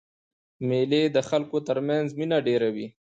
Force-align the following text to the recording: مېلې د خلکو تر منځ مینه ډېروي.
مېلې 0.67 1.03
د 1.15 1.17
خلکو 1.29 1.57
تر 1.67 1.77
منځ 1.87 2.07
مینه 2.19 2.37
ډېروي. 2.47 2.87